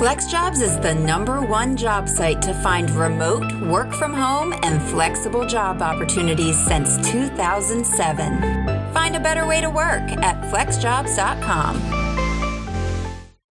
[0.00, 5.44] FlexJobs is the number one job site to find remote, work from home, and flexible
[5.44, 8.94] job opportunities since 2007.
[8.94, 11.76] Find a better way to work at flexjobs.com.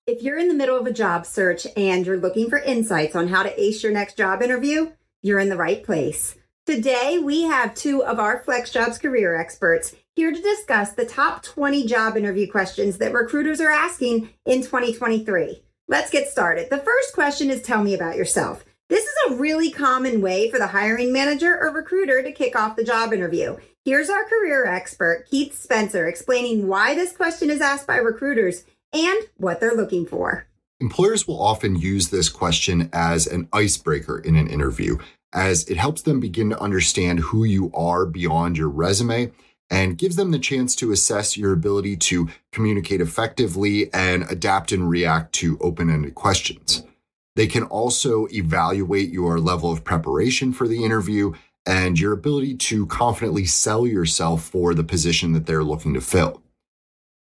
[0.07, 3.29] If you're in the middle of a job search and you're looking for insights on
[3.29, 6.35] how to ace your next job interview, you're in the right place.
[6.65, 11.87] Today, we have two of our FlexJobs career experts here to discuss the top 20
[11.87, 15.63] job interview questions that recruiters are asking in 2023.
[15.91, 16.69] Let's get started.
[16.69, 18.63] The first question is tell me about yourself.
[18.91, 22.77] This is a really common way for the hiring manager or recruiter to kick off
[22.77, 23.57] the job interview.
[23.87, 29.23] Here's our career expert, Keith Spencer, explaining why this question is asked by recruiters and
[29.39, 30.47] what they're looking for.
[30.79, 34.99] Employers will often use this question as an icebreaker in an interview,
[35.33, 39.33] as it helps them begin to understand who you are beyond your resume
[39.71, 44.89] and gives them the chance to assess your ability to communicate effectively and adapt and
[44.89, 46.83] react to open ended questions.
[47.37, 51.35] They can also evaluate your level of preparation for the interview
[51.65, 56.43] and your ability to confidently sell yourself for the position that they're looking to fill.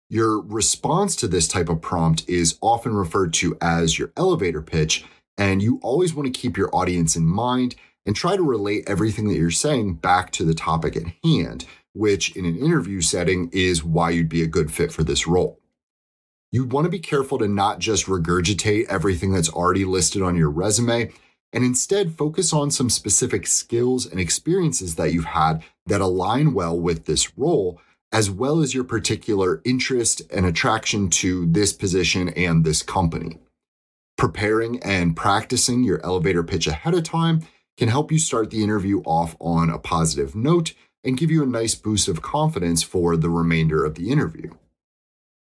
[0.10, 5.06] Your response to this type of prompt is often referred to as your elevator pitch,
[5.38, 9.30] and you always want to keep your audience in mind and try to relate everything
[9.30, 13.84] that you're saying back to the topic at hand which in an interview setting is
[13.84, 15.60] why you'd be a good fit for this role.
[16.52, 20.50] You'd want to be careful to not just regurgitate everything that's already listed on your
[20.50, 21.12] resume
[21.54, 26.78] and instead focus on some specific skills and experiences that you've had that align well
[26.78, 27.80] with this role,
[28.12, 33.38] as well as your particular interest and attraction to this position and this company.
[34.18, 37.42] Preparing and practicing your elevator pitch ahead of time
[37.78, 40.74] can help you start the interview off on a positive note
[41.04, 44.52] and give you a nice boost of confidence for the remainder of the interview.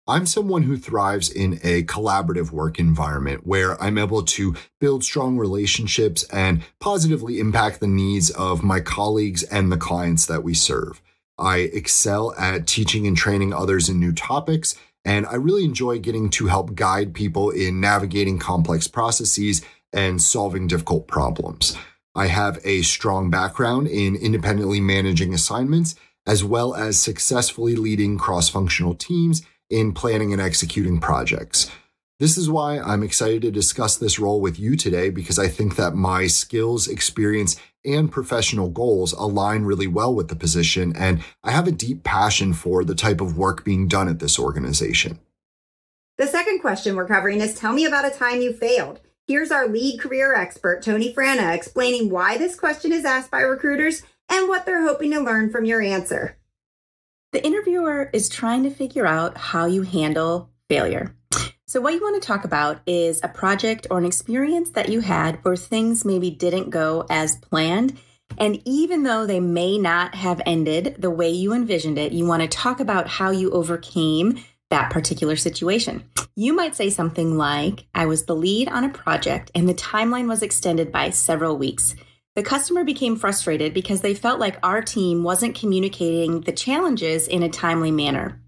[0.06, 5.36] I'm someone who thrives in a collaborative work environment where I'm able to build strong
[5.36, 11.00] relationships and positively impact the needs of my colleagues and the clients that we serve.
[11.38, 14.74] I excel at teaching and training others in new topics,
[15.04, 20.66] and I really enjoy getting to help guide people in navigating complex processes and solving
[20.66, 21.76] difficult problems.
[22.14, 25.94] I have a strong background in independently managing assignments,
[26.26, 31.70] as well as successfully leading cross functional teams in planning and executing projects.
[32.18, 35.76] This is why I'm excited to discuss this role with you today because I think
[35.76, 41.52] that my skills, experience, and professional goals align really well with the position, and I
[41.52, 45.18] have a deep passion for the type of work being done at this organization.
[46.18, 49.00] The second question we're covering is Tell me about a time you failed.
[49.30, 54.02] Here's our lead career expert, Toni Frana, explaining why this question is asked by recruiters
[54.28, 56.36] and what they're hoping to learn from your answer.
[57.30, 61.14] The interviewer is trying to figure out how you handle failure.
[61.68, 64.98] So, what you want to talk about is a project or an experience that you
[64.98, 67.96] had where things maybe didn't go as planned.
[68.36, 72.42] And even though they may not have ended the way you envisioned it, you want
[72.42, 76.04] to talk about how you overcame that particular situation.
[76.36, 80.28] You might say something like, I was the lead on a project and the timeline
[80.28, 81.94] was extended by several weeks.
[82.36, 87.42] The customer became frustrated because they felt like our team wasn't communicating the challenges in
[87.42, 88.40] a timely manner.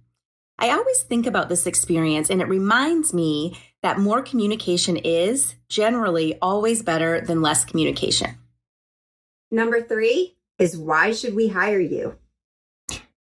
[0.59, 6.39] I always think about this experience and it reminds me that more communication is generally
[6.41, 8.39] always better than less communication.
[9.51, 12.17] Number three is why should we hire you?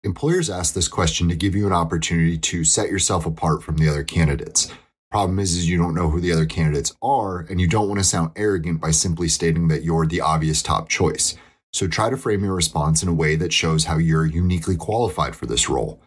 [0.02, 3.86] Employers ask this question to give you an opportunity to set yourself apart from the
[3.86, 4.72] other candidates.
[5.10, 8.00] Problem is, is you don't know who the other candidates are, and you don't want
[8.00, 11.36] to sound arrogant by simply stating that you're the obvious top choice.
[11.74, 15.36] So try to frame your response in a way that shows how you're uniquely qualified
[15.36, 16.00] for this role.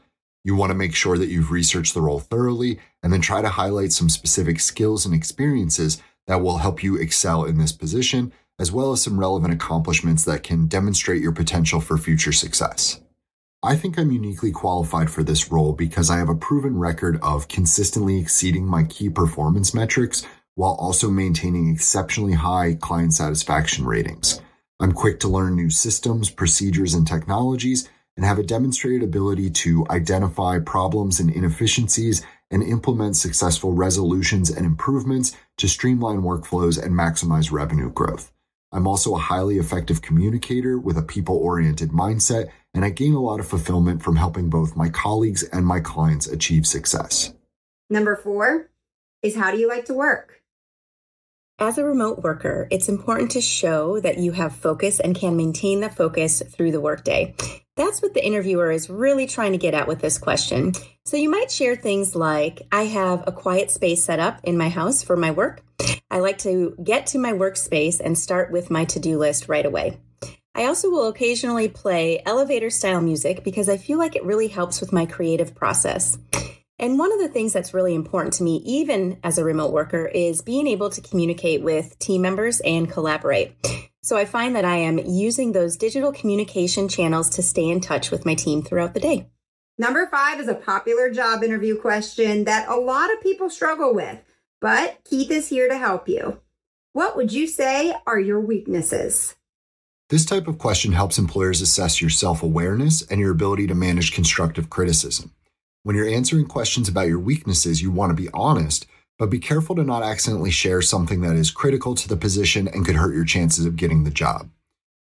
[0.44, 3.50] You want to make sure that you've researched the role thoroughly and then try to
[3.50, 8.72] highlight some specific skills and experiences that will help you excel in this position, as
[8.72, 13.00] well as some relevant accomplishments that can demonstrate your potential for future success.
[13.66, 17.48] I think I'm uniquely qualified for this role because I have a proven record of
[17.48, 24.42] consistently exceeding my key performance metrics while also maintaining exceptionally high client satisfaction ratings.
[24.82, 29.88] I'm quick to learn new systems, procedures, and technologies, and have a demonstrated ability to
[29.90, 32.22] identify problems and inefficiencies
[32.52, 38.30] and implement successful resolutions and improvements to streamline workflows and maximize revenue growth.
[38.74, 43.22] I'm also a highly effective communicator with a people oriented mindset, and I gain a
[43.22, 47.34] lot of fulfillment from helping both my colleagues and my clients achieve success.
[47.90, 48.70] Number four
[49.22, 50.42] is how do you like to work?
[51.60, 55.82] As a remote worker, it's important to show that you have focus and can maintain
[55.82, 57.36] the focus through the workday.
[57.76, 60.74] That's what the interviewer is really trying to get at with this question.
[61.06, 64.70] So you might share things like I have a quiet space set up in my
[64.70, 65.62] house for my work.
[66.10, 69.66] I like to get to my workspace and start with my to do list right
[69.66, 70.00] away.
[70.56, 74.82] I also will occasionally play elevator style music because I feel like it really helps
[74.82, 76.18] with my creative process.
[76.78, 80.06] And one of the things that's really important to me, even as a remote worker,
[80.06, 83.56] is being able to communicate with team members and collaborate.
[84.04, 88.12] So I find that I am using those digital communication channels to stay in touch
[88.12, 89.30] with my team throughout the day.
[89.78, 94.20] Number five is a popular job interview question that a lot of people struggle with,
[94.62, 96.42] but Keith is here to help you.
[96.92, 99.36] What would you say are your weaknesses?
[100.10, 104.14] This type of question helps employers assess your self awareness and your ability to manage
[104.14, 105.32] constructive criticism.
[105.84, 108.86] When you're answering questions about your weaknesses, you want to be honest,
[109.18, 112.86] but be careful to not accidentally share something that is critical to the position and
[112.86, 114.50] could hurt your chances of getting the job.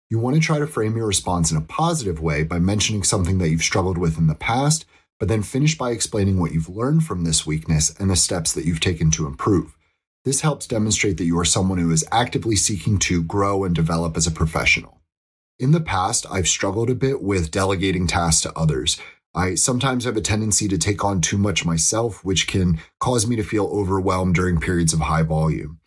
[0.09, 3.38] You want to try to frame your response in a positive way by mentioning something
[3.38, 4.85] that you've struggled with in the past,
[5.19, 8.65] but then finish by explaining what you've learned from this weakness and the steps that
[8.65, 9.77] you've taken to improve.
[10.23, 14.18] This helps demonstrate that you are someone who is actively seeking to grow and develop
[14.18, 15.01] as a professional.
[15.59, 19.00] In the past, I've struggled a bit with delegating tasks to others,
[19.33, 23.38] I sometimes have a tendency to take on too much myself, which can cause me
[23.38, 25.79] to feel overwhelmed during periods of high volume.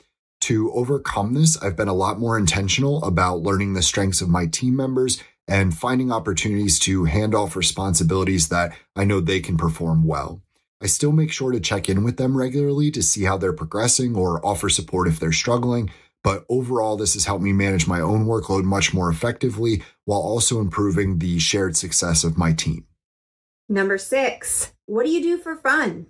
[0.42, 4.46] To overcome this, I've been a lot more intentional about learning the strengths of my
[4.46, 10.06] team members and finding opportunities to hand off responsibilities that I know they can perform
[10.06, 10.40] well.
[10.84, 14.14] I still make sure to check in with them regularly to see how they're progressing
[14.14, 15.90] or offer support if they're struggling.
[16.22, 20.60] But overall, this has helped me manage my own workload much more effectively while also
[20.60, 22.86] improving the shared success of my team.
[23.66, 26.04] Number six, what do you do for fun?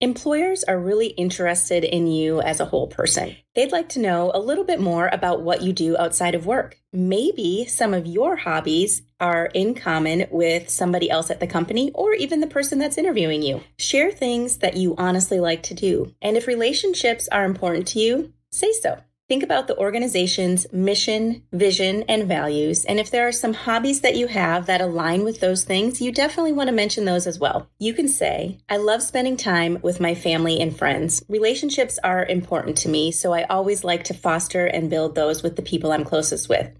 [0.00, 3.34] Employers are really interested in you as a whole person.
[3.56, 6.78] They'd like to know a little bit more about what you do outside of work.
[6.92, 12.12] Maybe some of your hobbies are in common with somebody else at the company or
[12.12, 13.62] even the person that's interviewing you.
[13.76, 16.14] Share things that you honestly like to do.
[16.22, 19.00] And if relationships are important to you, say so.
[19.28, 22.86] Think about the organization's mission, vision, and values.
[22.86, 26.10] And if there are some hobbies that you have that align with those things, you
[26.10, 27.68] definitely want to mention those as well.
[27.78, 31.22] You can say, I love spending time with my family and friends.
[31.28, 35.56] Relationships are important to me, so I always like to foster and build those with
[35.56, 36.70] the people I'm closest with.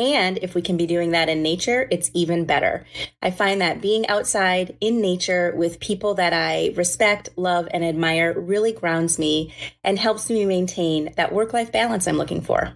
[0.00, 2.86] And if we can be doing that in nature, it's even better.
[3.20, 8.32] I find that being outside in nature with people that I respect, love, and admire
[8.32, 9.52] really grounds me
[9.84, 12.72] and helps me maintain that work life balance I'm looking for.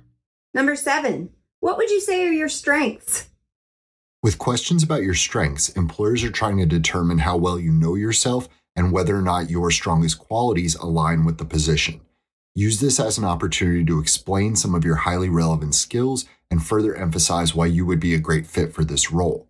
[0.53, 1.31] Number seven,
[1.61, 3.31] what would you say are your strengths?
[4.23, 8.50] With questions about your strengths, employers are trying to determine how well you know yourself
[8.77, 12.03] and whether or not your strongest qualities align with the position.
[12.56, 16.95] Use this as an opportunity to explain some of your highly relevant skills and further
[16.95, 19.49] emphasize why you would be a great fit for this role.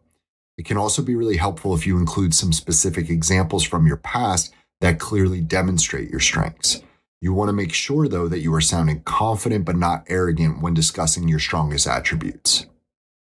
[0.56, 4.54] It can also be really helpful if you include some specific examples from your past
[4.80, 6.82] that clearly demonstrate your strengths.
[7.20, 10.72] You want to make sure, though, that you are sounding confident but not arrogant when
[10.72, 12.64] discussing your strongest attributes.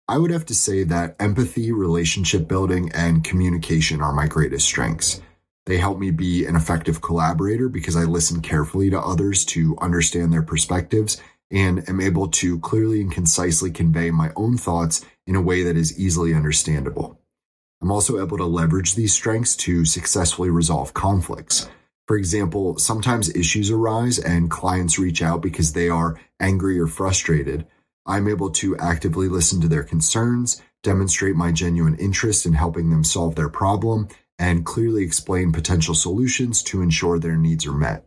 [0.07, 5.21] I would have to say that empathy, relationship building, and communication are my greatest strengths.
[5.65, 10.33] They help me be an effective collaborator because I listen carefully to others to understand
[10.33, 11.21] their perspectives
[11.51, 15.77] and am able to clearly and concisely convey my own thoughts in a way that
[15.77, 17.19] is easily understandable.
[17.81, 21.69] I'm also able to leverage these strengths to successfully resolve conflicts.
[22.07, 27.65] For example, sometimes issues arise and clients reach out because they are angry or frustrated.
[28.05, 33.05] I'm able to actively listen to their concerns, demonstrate my genuine interest in helping them
[33.05, 34.09] solve their problem,
[34.39, 38.05] and clearly explain potential solutions to ensure their needs are met.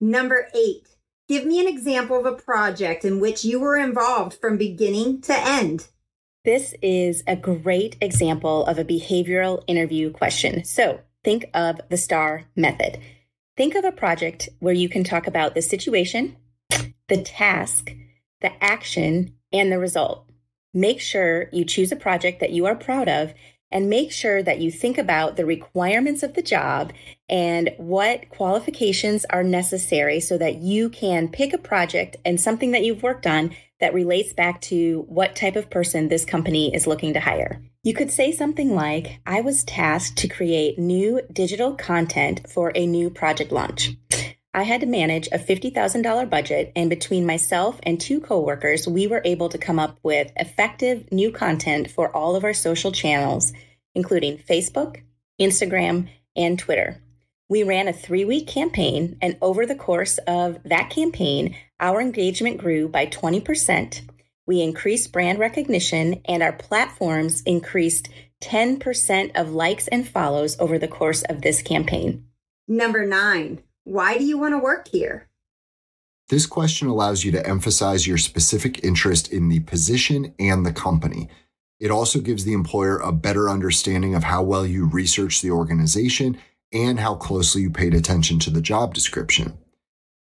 [0.00, 0.88] Number eight,
[1.26, 5.34] Give me an example of a project in which you were involved from beginning to
[5.34, 5.88] end.
[6.44, 10.64] This is a great example of a behavioral interview question.
[10.64, 12.98] So think of the STAR method.
[13.56, 16.36] Think of a project where you can talk about the situation,
[17.08, 17.94] the task,
[18.42, 20.28] the action, and the result.
[20.74, 23.32] Make sure you choose a project that you are proud of
[23.74, 26.92] and make sure that you think about the requirements of the job
[27.28, 32.84] and what qualifications are necessary so that you can pick a project and something that
[32.84, 37.12] you've worked on that relates back to what type of person this company is looking
[37.14, 37.60] to hire.
[37.82, 42.86] You could say something like, I was tasked to create new digital content for a
[42.86, 43.90] new project launch.
[44.56, 49.20] I had to manage a $50,000 budget, and between myself and two coworkers, we were
[49.24, 53.52] able to come up with effective new content for all of our social channels,
[53.96, 55.02] including Facebook,
[55.40, 57.02] Instagram, and Twitter.
[57.48, 62.58] We ran a three week campaign, and over the course of that campaign, our engagement
[62.58, 64.08] grew by 20%.
[64.46, 68.08] We increased brand recognition, and our platforms increased
[68.40, 72.26] 10% of likes and follows over the course of this campaign.
[72.68, 75.28] Number nine, why do you want to work here?
[76.30, 81.28] This question allows you to emphasize your specific interest in the position and the company.
[81.78, 86.38] It also gives the employer a better understanding of how well you researched the organization
[86.72, 89.58] and how closely you paid attention to the job description.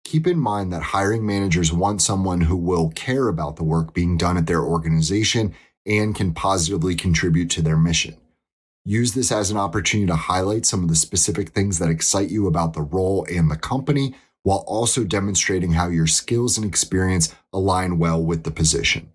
[0.04, 4.16] Keep in mind that hiring managers want someone who will care about the work being
[4.16, 5.54] done at their organization
[5.86, 8.16] and can positively contribute to their mission.
[8.88, 12.47] Use this as an opportunity to highlight some of the specific things that excite you
[12.47, 14.14] about the role and the company
[14.45, 19.11] while also demonstrating how your skills and experience align well with the position.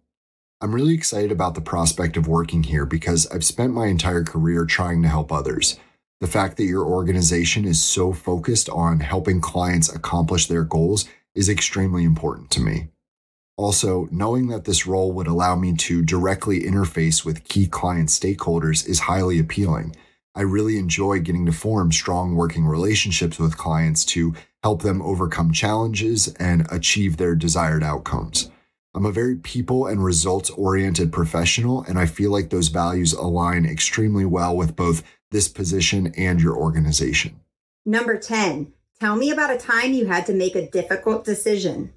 [0.59, 4.65] I'm really excited about the prospect of working here because I've spent my entire career
[4.65, 5.79] trying to help others.
[6.19, 11.47] The fact that your organization is so focused on helping clients accomplish their goals is
[11.47, 12.89] extremely important to me.
[13.61, 18.89] Also, knowing that this role would allow me to directly interface with key client stakeholders
[18.89, 19.95] is highly appealing.
[20.33, 25.53] I really enjoy getting to form strong working relationships with clients to help them overcome
[25.53, 28.49] challenges and achieve their desired outcomes.
[28.95, 33.67] I'm a very people and results oriented professional, and I feel like those values align
[33.67, 37.39] extremely well with both this position and your organization.
[37.85, 41.93] Number 10, tell me about a time you had to make a difficult decision.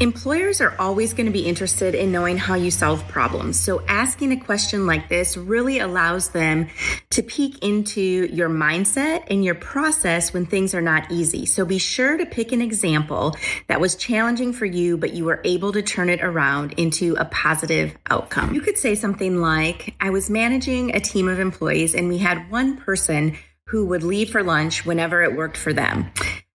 [0.00, 3.60] Employers are always going to be interested in knowing how you solve problems.
[3.60, 6.68] So asking a question like this really allows them
[7.10, 11.44] to peek into your mindset and your process when things are not easy.
[11.44, 13.36] So be sure to pick an example
[13.68, 17.26] that was challenging for you, but you were able to turn it around into a
[17.26, 18.54] positive outcome.
[18.54, 22.50] You could say something like, I was managing a team of employees and we had
[22.50, 23.36] one person
[23.66, 26.10] who would leave for lunch whenever it worked for them.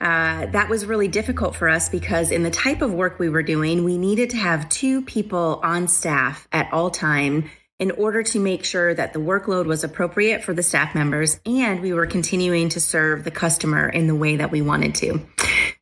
[0.02, 3.42] Uh, that was really difficult for us because in the type of work we were
[3.42, 8.40] doing, we needed to have two people on staff at all time in order to
[8.40, 12.68] make sure that the workload was appropriate for the staff members and we were continuing
[12.68, 15.25] to serve the customer in the way that we wanted to.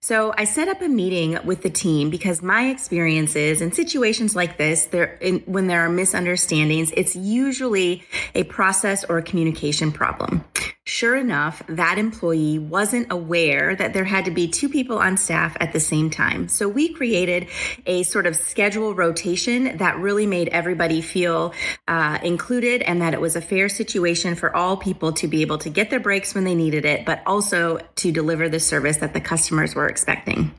[0.02, 4.56] So I set up a meeting with the team because my experiences in situations like
[4.56, 8.02] this, there in, when there are misunderstandings, it's usually
[8.34, 10.42] a process or a communication problem.
[10.84, 15.54] Sure enough, that employee wasn't aware that there had to be two people on staff
[15.60, 16.48] at the same time.
[16.48, 17.48] So we created
[17.84, 21.52] a sort of schedule rotation that really made everybody feel
[21.86, 25.58] uh, included and that it was a fair situation for all people to be able
[25.58, 29.12] to get their breaks when they needed it, but also to deliver the service that
[29.12, 30.54] the customers were expecting.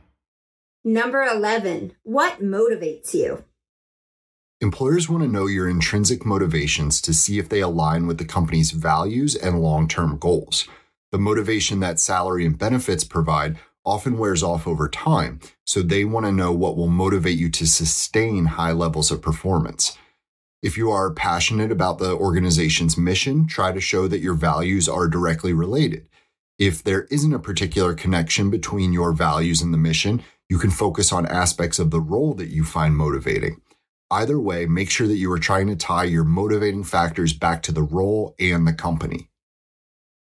[0.84, 3.44] Number 11, what motivates you?
[4.60, 8.70] Employers want to know your intrinsic motivations to see if they align with the company's
[8.70, 10.68] values and long term goals.
[11.12, 16.28] The motivation that salary and benefits provide often wears off over time, so they want
[16.28, 19.98] to know what will motivate you to sustain high levels of performance.
[20.62, 25.08] If you are passionate about the organization's mission, try to show that your values are
[25.08, 26.08] directly related.
[26.62, 31.12] If there isn't a particular connection between your values and the mission, you can focus
[31.12, 33.60] on aspects of the role that you find motivating.
[34.12, 37.72] Either way, make sure that you are trying to tie your motivating factors back to
[37.72, 39.32] the role and the company.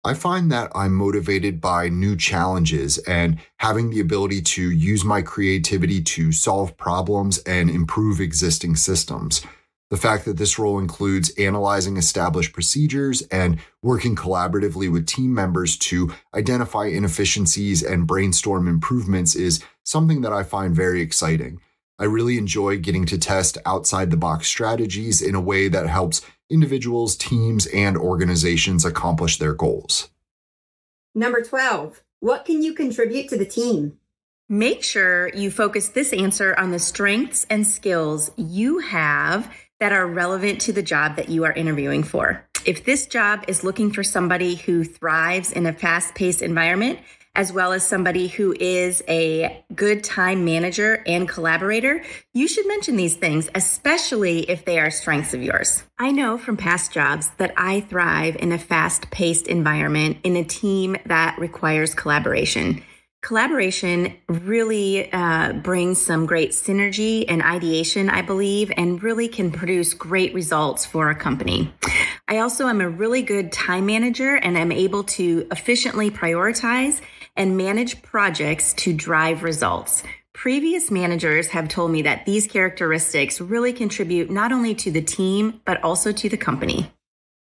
[0.04, 5.24] I find that I'm motivated by new challenges and having the ability to use my
[5.24, 9.42] creativity to solve problems and improve existing systems.
[9.90, 15.78] The fact that this role includes analyzing established procedures and working collaboratively with team members
[15.78, 21.62] to identify inefficiencies and brainstorm improvements is something that I find very exciting.
[21.98, 26.22] I really enjoy getting to test outside the box strategies in a way that helps
[26.50, 30.10] individuals, teams, and organizations accomplish their goals.
[31.16, 33.98] Number 12, what can you contribute to the team?
[34.50, 40.08] Make sure you focus this answer on the strengths and skills you have that are
[40.08, 42.46] relevant to the job that you are interviewing for.
[42.66, 47.00] If this job is looking for somebody who thrives in a fast paced environment,
[47.38, 52.04] as well as somebody who is a good time manager and collaborator,
[52.34, 55.84] you should mention these things, especially if they are strengths of yours.
[56.00, 60.44] I know from past jobs that I thrive in a fast paced environment in a
[60.44, 62.84] team that requires collaboration.
[63.24, 69.94] Collaboration really uh, brings some great synergy and ideation, I believe, and really can produce
[69.94, 71.74] great results for a company.
[72.28, 77.02] I also am a really good time manager and I'm able to efficiently prioritize
[77.36, 80.04] and manage projects to drive results.
[80.34, 85.60] Previous managers have told me that these characteristics really contribute not only to the team,
[85.66, 86.92] but also to the company.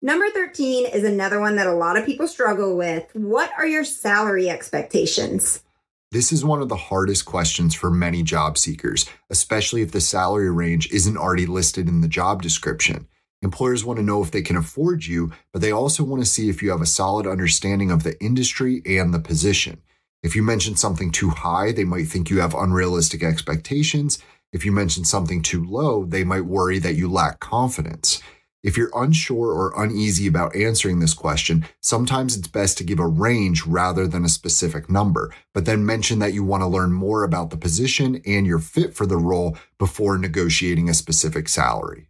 [0.05, 3.09] Number 13 is another one that a lot of people struggle with.
[3.13, 5.63] What are your salary expectations?
[6.11, 10.51] This is one of the hardest questions for many job seekers, especially if the salary
[10.51, 13.07] range isn't already listed in the job description.
[13.41, 16.49] Employers want to know if they can afford you, but they also want to see
[16.49, 19.81] if you have a solid understanding of the industry and the position.
[20.21, 24.19] If you mention something too high, they might think you have unrealistic expectations.
[24.51, 28.21] If you mention something too low, they might worry that you lack confidence.
[28.63, 33.05] If you're unsure or uneasy about answering this question, sometimes it's best to give a
[33.05, 37.23] range rather than a specific number, but then mention that you want to learn more
[37.23, 42.07] about the position and your fit for the role before negotiating a specific salary.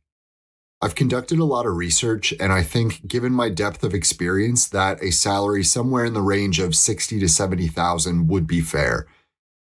[0.80, 5.02] I've conducted a lot of research, and I think, given my depth of experience, that
[5.02, 9.08] a salary somewhere in the range of 60 to 70,000 would be fair.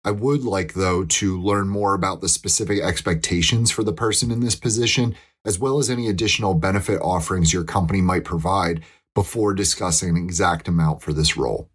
[0.02, 4.40] I would like, though, to learn more about the specific expectations for the person in
[4.40, 8.82] this position as well as any additional benefit offerings your company might provide
[9.14, 11.68] before discussing an exact amount for this role.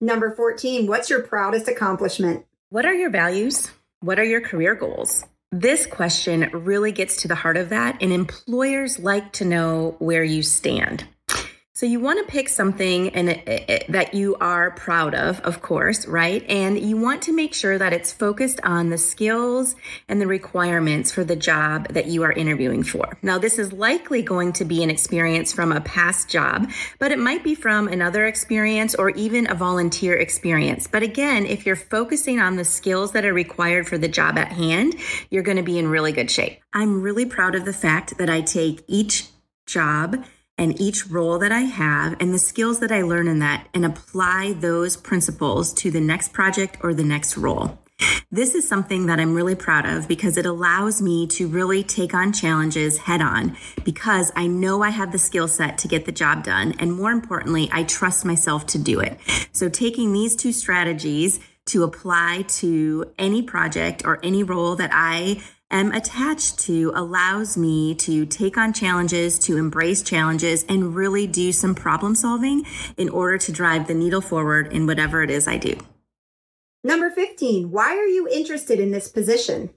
[0.00, 2.46] Number 14, what's your proudest accomplishment?
[2.70, 3.70] What are your values?
[4.00, 5.24] What are your career goals?
[5.50, 10.22] This question really gets to the heart of that, and employers like to know where
[10.22, 11.06] you stand.
[11.78, 13.28] So you want to pick something and
[13.88, 16.44] that you are proud of, of course, right?
[16.48, 19.76] And you want to make sure that it's focused on the skills
[20.08, 23.16] and the requirements for the job that you are interviewing for.
[23.22, 26.68] Now, this is likely going to be an experience from a past job,
[26.98, 30.88] but it might be from another experience or even a volunteer experience.
[30.88, 34.50] But again, if you're focusing on the skills that are required for the job at
[34.50, 34.96] hand,
[35.30, 36.58] you're going to be in really good shape.
[36.72, 39.28] I'm really proud of the fact that I take each
[39.64, 40.24] job
[40.58, 43.84] and each role that I have and the skills that I learn in that and
[43.84, 47.78] apply those principles to the next project or the next role.
[48.30, 52.14] This is something that I'm really proud of because it allows me to really take
[52.14, 56.12] on challenges head on because I know I have the skill set to get the
[56.12, 56.74] job done.
[56.78, 59.18] And more importantly, I trust myself to do it.
[59.52, 65.42] So taking these two strategies to apply to any project or any role that I
[65.70, 71.52] am attached to allows me to take on challenges, to embrace challenges, and really do
[71.52, 72.64] some problem solving
[72.96, 75.76] in order to drive the needle forward in whatever it is I do.
[76.84, 79.70] Number 15, why are you interested in this position?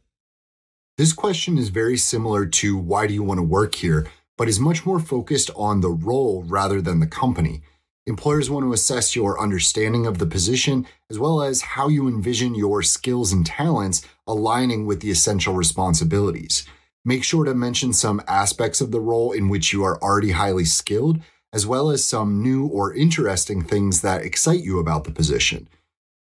[0.98, 4.60] This question is very similar to why do you want to work here, but is
[4.60, 7.64] much more focused on the role rather than the company.
[8.07, 12.55] Employers want to assess your understanding of the position as well as how you envision
[12.55, 16.66] your skills and talents aligning with the essential responsibilities.
[17.05, 20.66] Make sure to mention some aspects of the role in which you are already highly
[20.66, 21.22] skilled,
[21.53, 25.70] as well as some new or interesting things that excite you about the position.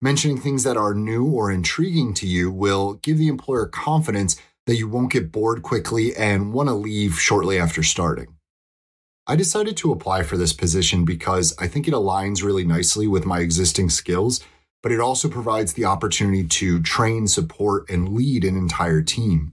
[0.03, 4.77] Mentioning things that are new or intriguing to you will give the employer confidence that
[4.77, 8.37] you won't get bored quickly and want to leave shortly after starting.
[9.31, 13.25] I decided to apply for this position because I think it aligns really nicely with
[13.25, 14.41] my existing skills,
[14.83, 19.53] but it also provides the opportunity to train, support, and lead an entire team.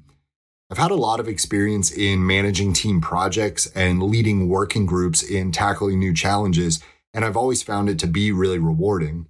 [0.71, 5.51] I've had a lot of experience in managing team projects and leading working groups in
[5.51, 9.27] tackling new challenges, and I've always found it to be really rewarding.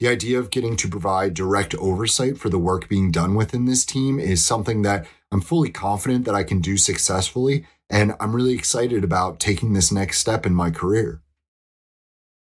[0.00, 3.84] The idea of getting to provide direct oversight for the work being done within this
[3.84, 8.54] team is something that I'm fully confident that I can do successfully and I'm really
[8.54, 11.22] excited about taking this next step in my career.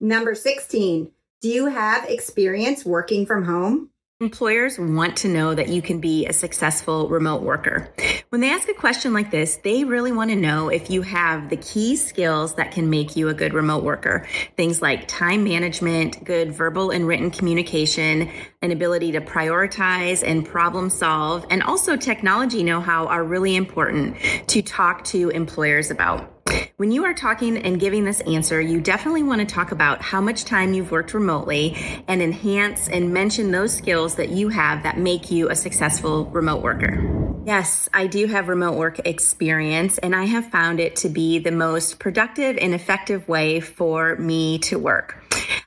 [0.01, 1.11] Number 16,
[1.41, 3.91] do you have experience working from home?
[4.25, 7.93] Employers want to know that you can be a successful remote worker.
[8.31, 11.51] When they ask a question like this, they really want to know if you have
[11.51, 14.27] the key skills that can make you a good remote worker.
[14.57, 18.31] Things like time management, good verbal and written communication,
[18.63, 24.17] an ability to prioritize and problem solve, and also technology know how are really important
[24.47, 26.34] to talk to employers about.
[26.77, 30.21] When you are talking and giving this answer, you definitely want to talk about how
[30.21, 31.77] much time you've worked remotely
[32.09, 36.63] and enhance and mention those skills that you have that make you a successful remote
[36.63, 37.24] worker.
[37.47, 41.53] Yes, I do have remote work experience, and I have found it to be the
[41.53, 45.23] most productive and effective way for me to work.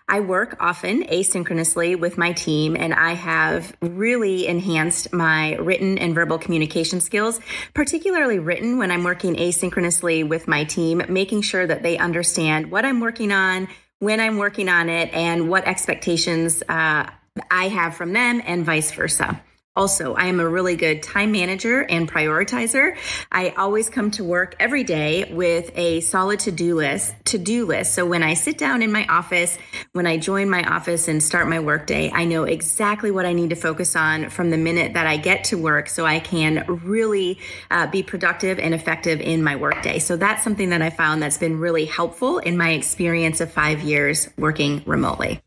[0.09, 6.15] I work often asynchronously with my team, and I have really enhanced my written and
[6.15, 7.39] verbal communication skills,
[7.75, 12.85] particularly written when I'm working asynchronously with my team, making sure that they understand what
[12.85, 13.67] I'm working on,
[13.99, 17.07] when I'm working on it, and what expectations uh,
[17.51, 19.43] I have from them, and vice versa.
[19.77, 22.97] Also, I am a really good time manager and prioritizer.
[23.31, 27.93] I always come to work every day with a solid to-do list, to-do list.
[27.93, 29.55] So when I sit down in my office,
[29.91, 33.51] when I join my office and start my workday, I know exactly what I need
[33.51, 37.37] to focus on from the minute that I get to work so I can really
[37.69, 39.99] uh, be productive and effective in my workday.
[39.99, 43.81] So that's something that I found that's been really helpful in my experience of 5
[43.81, 45.39] years working remotely.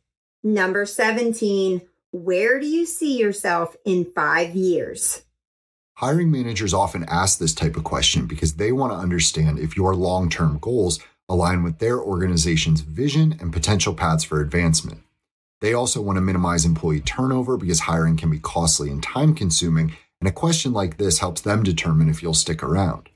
[0.45, 1.83] Number 17
[2.13, 5.23] where do you see yourself in five years?
[5.95, 9.95] Hiring managers often ask this type of question because they want to understand if your
[9.95, 15.01] long term goals align with their organization's vision and potential paths for advancement.
[15.61, 19.93] They also want to minimize employee turnover because hiring can be costly and time consuming,
[20.21, 23.09] and a question like this helps them determine if you'll stick around.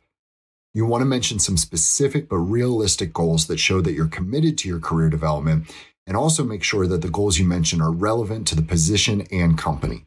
[0.74, 4.68] You want to mention some specific but realistic goals that show that you're committed to
[4.68, 5.74] your career development
[6.06, 9.58] and also make sure that the goals you mention are relevant to the position and
[9.58, 10.04] company.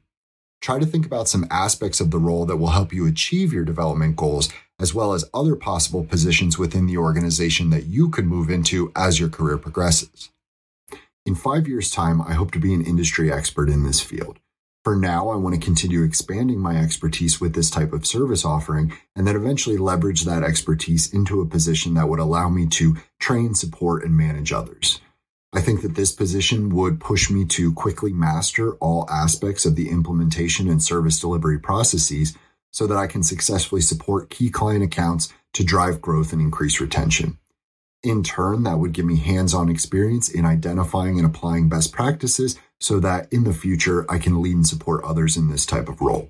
[0.62, 3.64] Try to think about some aspects of the role that will help you achieve your
[3.64, 8.50] development goals, as well as other possible positions within the organization that you could move
[8.50, 10.30] into as your career progresses.
[11.26, 14.40] In five years' time, I hope to be an industry expert in this field.
[14.84, 18.94] For now, I want to continue expanding my expertise with this type of service offering
[19.16, 23.54] and then eventually leverage that expertise into a position that would allow me to train,
[23.54, 25.02] support, and manage others.
[25.58, 29.90] I think that this position would push me to quickly master all aspects of the
[29.90, 32.38] implementation and service delivery processes
[32.70, 37.40] so that I can successfully support key client accounts to drive growth and increase retention.
[38.04, 42.60] In turn, that would give me hands on experience in identifying and applying best practices
[42.80, 46.02] so that in the future I can lead and support others in this type of
[46.02, 46.30] role.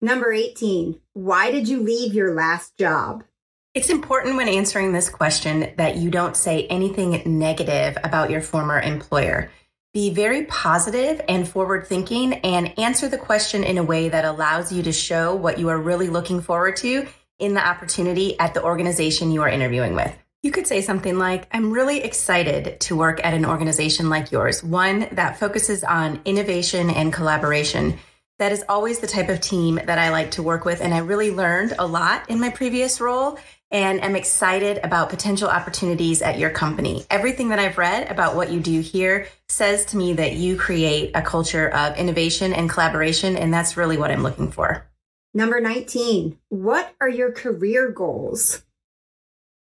[0.00, 3.24] Number 18, why did you leave your last job?
[3.72, 8.80] It's important when answering this question that you don't say anything negative about your former
[8.80, 9.52] employer.
[9.94, 14.72] Be very positive and forward thinking and answer the question in a way that allows
[14.72, 17.06] you to show what you are really looking forward to
[17.38, 20.12] in the opportunity at the organization you are interviewing with.
[20.42, 24.64] You could say something like, I'm really excited to work at an organization like yours,
[24.64, 28.00] one that focuses on innovation and collaboration.
[28.40, 30.80] That is always the type of team that I like to work with.
[30.80, 33.38] And I really learned a lot in my previous role
[33.70, 37.04] and am excited about potential opportunities at your company.
[37.10, 41.12] Everything that I've read about what you do here says to me that you create
[41.14, 44.86] a culture of innovation and collaboration, and that's really what I'm looking for.
[45.32, 48.64] Number 19, what are your career goals?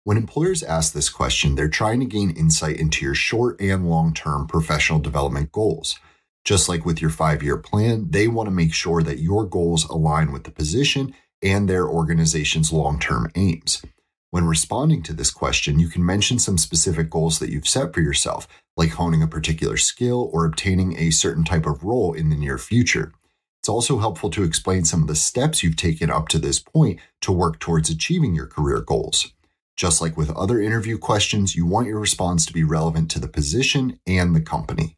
[0.04, 4.14] When employers ask this question, they're trying to gain insight into your short and long
[4.14, 5.98] term professional development goals.
[6.44, 9.84] Just like with your five year plan, they want to make sure that your goals
[9.86, 13.82] align with the position and their organization's long term aims.
[14.30, 18.00] When responding to this question, you can mention some specific goals that you've set for
[18.00, 22.36] yourself, like honing a particular skill or obtaining a certain type of role in the
[22.36, 23.12] near future.
[23.60, 27.00] It's also helpful to explain some of the steps you've taken up to this point
[27.22, 29.32] to work towards achieving your career goals.
[29.76, 33.28] Just like with other interview questions, you want your response to be relevant to the
[33.28, 34.96] position and the company.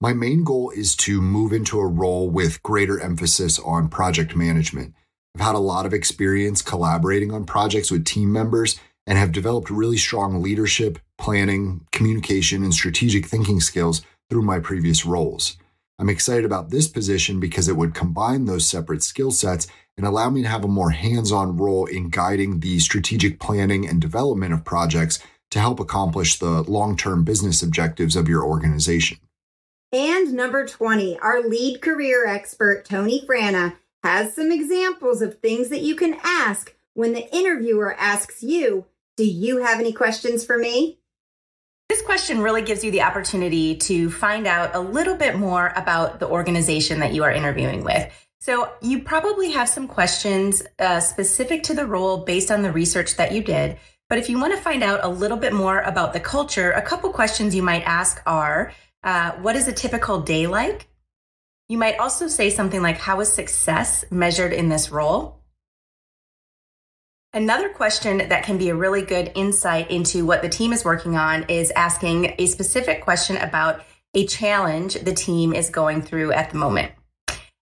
[0.00, 4.94] My main goal is to move into a role with greater emphasis on project management
[5.36, 9.68] I've had a lot of experience collaborating on projects with team members and have developed
[9.68, 15.58] really strong leadership, planning, communication, and strategic thinking skills through my previous roles.
[15.98, 19.66] I'm excited about this position because it would combine those separate skill sets
[19.98, 23.86] and allow me to have a more hands on role in guiding the strategic planning
[23.86, 25.18] and development of projects
[25.50, 29.18] to help accomplish the long term business objectives of your organization.
[29.92, 33.74] And number 20, our lead career expert, Toni Frana
[34.06, 39.26] has some examples of things that you can ask when the interviewer asks you, Do
[39.26, 41.00] you have any questions for me?
[41.88, 46.20] This question really gives you the opportunity to find out a little bit more about
[46.20, 48.08] the organization that you are interviewing with.
[48.38, 53.16] So, you probably have some questions uh, specific to the role based on the research
[53.16, 53.76] that you did.
[54.08, 56.82] But if you want to find out a little bit more about the culture, a
[56.82, 60.86] couple questions you might ask are uh, What is a typical day like?
[61.68, 65.40] You might also say something like, How is success measured in this role?
[67.32, 71.16] Another question that can be a really good insight into what the team is working
[71.16, 73.82] on is asking a specific question about
[74.14, 76.92] a challenge the team is going through at the moment.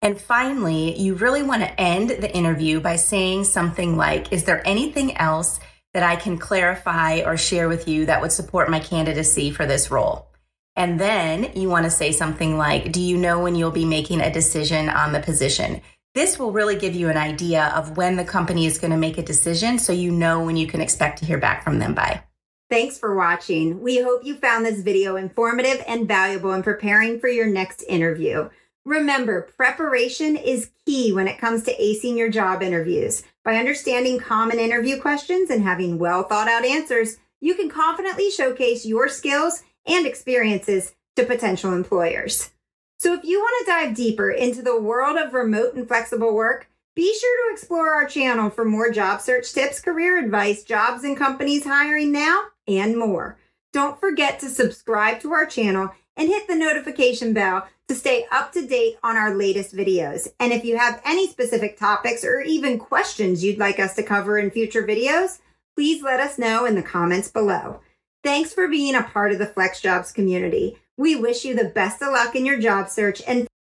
[0.02, 4.68] And finally, you really want to end the interview by saying something like, Is there
[4.68, 5.62] anything else
[5.94, 9.90] that I can clarify or share with you that would support my candidacy for this
[9.90, 10.28] role?
[10.76, 14.22] And then you want to say something like, Do you know when you'll be making
[14.22, 15.82] a decision on the position?
[16.16, 19.18] This will really give you an idea of when the company is going to make
[19.18, 22.24] a decision so you know when you can expect to hear back from them by.
[22.70, 23.82] Thanks for watching.
[23.82, 28.50] We hope you found this video informative and valuable in preparing for your next interview.
[28.86, 33.24] Remember, preparation is key when it comes to acing your job interviews.
[33.46, 38.86] By understanding common interview questions and having well thought out answers, you can confidently showcase
[38.86, 42.52] your skills and experiences to potential employers.
[43.00, 46.70] So, if you want to dive deeper into the world of remote and flexible work,
[46.96, 51.18] be sure to explore our channel for more job search tips, career advice, jobs and
[51.18, 53.38] companies hiring now, and more.
[53.74, 58.52] Don't forget to subscribe to our channel and hit the notification bell to stay up
[58.54, 60.28] to date on our latest videos.
[60.40, 64.38] And if you have any specific topics or even questions you'd like us to cover
[64.38, 65.40] in future videos,
[65.76, 67.82] please let us know in the comments below.
[68.24, 70.78] Thanks for being a part of the FlexJobs community.
[70.96, 73.48] We wish you the best of luck in your job search and